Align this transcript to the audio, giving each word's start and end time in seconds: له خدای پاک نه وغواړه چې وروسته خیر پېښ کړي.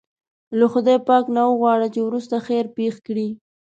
له 0.59 0.65
خدای 0.73 0.97
پاک 1.07 1.25
نه 1.35 1.43
وغواړه 1.51 1.87
چې 1.93 1.99
وروسته 2.03 2.35
خیر 2.47 2.65
پېښ 2.77 2.95
کړي. 3.07 3.27